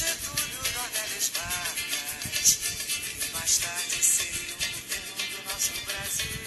Getúlio 0.00 0.60
é 0.64 0.70
Dornelles 0.72 1.28
Vargas. 1.34 2.58
E 3.20 3.32
mais 3.34 3.58
tarde 3.58 4.02
seria 4.02 4.54
o 4.54 4.56
governo 4.56 5.14
do 5.28 5.42
nosso 5.52 5.72
Brasil. 5.84 6.40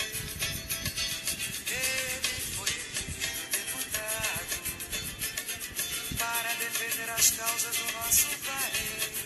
Ele 1.68 2.34
foi 2.56 2.70
eleito 2.70 3.46
deputado 3.52 4.56
para 6.18 6.54
defender 6.56 7.10
as 7.12 7.30
causas 7.30 7.76
do 7.78 7.92
nosso 7.94 8.28
país. 8.40 9.23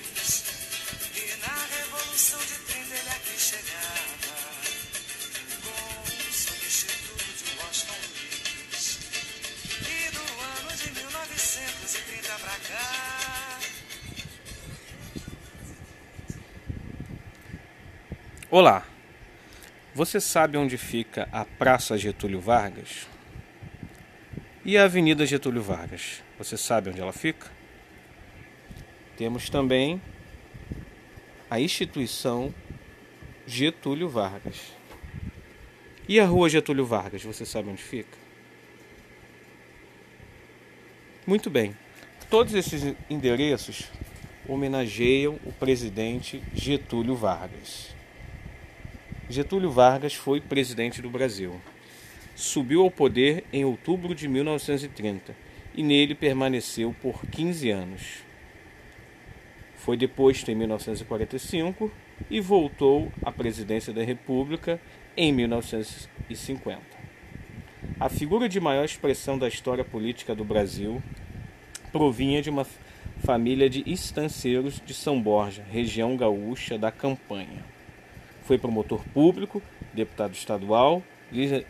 Olá, 18.49 18.87
você 19.93 20.21
sabe 20.21 20.57
onde 20.57 20.77
fica 20.77 21.27
a 21.33 21.43
Praça 21.43 21.97
Getúlio 21.97 22.39
Vargas? 22.39 23.05
E 24.63 24.77
a 24.77 24.85
Avenida 24.85 25.25
Getúlio 25.25 25.61
Vargas? 25.61 26.23
Você 26.37 26.55
sabe 26.55 26.89
onde 26.89 27.01
ela 27.01 27.11
fica? 27.11 27.51
Temos 29.17 29.49
também 29.49 30.01
a 31.49 31.59
instituição 31.59 32.55
Getúlio 33.45 34.07
Vargas. 34.07 34.71
E 36.07 36.17
a 36.17 36.25
Rua 36.25 36.47
Getúlio 36.47 36.85
Vargas? 36.85 37.23
Você 37.23 37.45
sabe 37.45 37.67
onde 37.67 37.83
fica? 37.83 38.17
Muito 41.25 41.49
bem. 41.49 41.75
Todos 42.29 42.53
esses 42.53 42.95
endereços 43.09 43.91
homenageiam 44.47 45.37
o 45.43 45.51
presidente 45.51 46.41
Getúlio 46.53 47.13
Vargas. 47.13 47.96
Getúlio 49.29 49.69
Vargas 49.69 50.13
foi 50.13 50.39
presidente 50.39 51.01
do 51.01 51.09
Brasil. 51.09 51.59
Subiu 52.33 52.81
ao 52.81 52.89
poder 52.89 53.43
em 53.51 53.65
outubro 53.65 54.15
de 54.15 54.25
1930 54.25 55.35
e 55.75 55.83
nele 55.83 56.15
permaneceu 56.15 56.95
por 57.01 57.25
15 57.25 57.69
anos. 57.69 58.23
Foi 59.75 59.97
deposto 59.97 60.49
em 60.49 60.55
1945 60.55 61.91
e 62.29 62.39
voltou 62.39 63.11
à 63.21 63.29
presidência 63.29 63.91
da 63.91 64.01
República 64.01 64.79
em 65.17 65.33
1950. 65.33 66.79
A 67.99 68.07
figura 68.07 68.47
de 68.47 68.61
maior 68.61 68.85
expressão 68.85 69.37
da 69.37 69.49
história 69.49 69.83
política 69.83 70.33
do 70.33 70.45
Brasil 70.45 71.03
provinha 71.91 72.41
de 72.41 72.49
uma 72.49 72.65
família 73.25 73.69
de 73.69 73.83
estanceiros 73.85 74.81
de 74.85 74.93
São 74.93 75.21
Borja, 75.21 75.65
região 75.69 76.15
gaúcha 76.15 76.77
da 76.77 76.91
Campanha. 76.91 77.76
Foi 78.47 78.57
promotor 78.57 79.03
público, 79.13 79.61
deputado 79.93 80.33
estadual, 80.33 81.03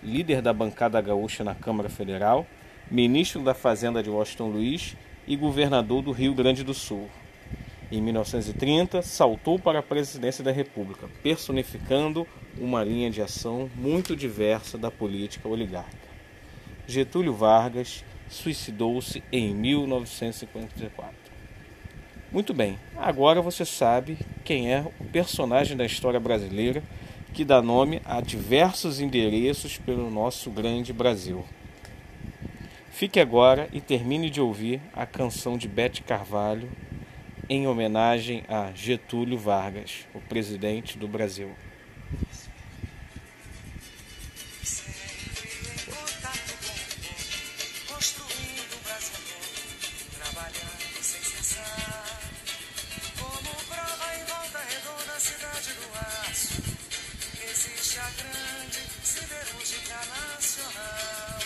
líder 0.04 0.44
da 0.44 0.54
bancada 0.54 1.02
gaúcha 1.02 1.44
na 1.44 1.56
Câmara 1.56 1.90
Federal, 1.90 2.46
ministro 2.92 3.42
da 3.42 3.56
Fazenda 3.56 4.04
de 4.04 4.12
Washington 4.12 4.50
Luiz 4.50 4.96
e 5.28 5.36
governador 5.36 6.04
do 6.04 6.12
Rio 6.12 6.36
Grande 6.36 6.64
do 6.64 6.76
Sul. 6.76 7.10
Em 7.92 8.00
1930, 8.00 9.02
saltou 9.02 9.58
para 9.58 9.80
a 9.80 9.82
presidência 9.82 10.44
da 10.44 10.52
República, 10.52 11.10
personificando 11.24 12.28
uma 12.60 12.84
linha 12.84 13.10
de 13.10 13.24
ação 13.24 13.72
muito 13.76 14.16
diversa 14.16 14.78
da 14.78 14.92
política 14.92 15.50
oligárquica. 15.50 16.08
Getúlio 16.86 17.34
Vargas 17.34 18.06
suicidou-se 18.30 19.24
em 19.32 19.52
1954. 19.56 21.27
Muito 22.30 22.54
bem, 22.54 22.78
agora 22.98 23.42
você 23.42 23.64
sabe 23.64 24.18
quem 24.44 24.74
é 24.74 24.86
o 25.00 25.06
personagem 25.06 25.78
da 25.78 25.86
história 25.86 26.20
brasileira 26.20 26.84
que 27.34 27.46
dá 27.46 27.62
nome 27.62 28.02
a 28.04 28.20
diversos 28.20 29.00
endereços 29.00 29.78
pelo 29.78 30.12
nosso 30.12 30.52
grande 30.52 30.92
Brasil. 30.92 31.46
Fique 32.92 33.20
agora 33.20 33.70
e 33.72 33.80
termine 33.80 34.30
de 34.30 34.42
ouvir 34.42 34.82
a 34.94 35.06
canção 35.06 35.58
de 35.58 35.70
Bete 35.70 36.02
Carvalho 36.02 36.70
em 37.48 37.66
homenagem 37.66 38.44
a 38.50 38.72
Getúlio 38.76 39.38
Vargas, 39.38 40.06
o 40.14 40.20
presidente 40.20 40.98
do 40.98 41.08
Brasil. 41.08 41.52
trabalhando 50.38 51.02
sem 51.02 51.22
cessar. 51.22 52.17
Volta 54.58 54.74
redonda, 54.74 55.20
cidade 55.20 55.74
do 55.74 55.88
aço, 56.00 56.64
existe 57.48 58.00
a 58.00 58.10
grande 58.10 58.82
siderúrgica 59.04 60.00
nacional, 60.06 61.40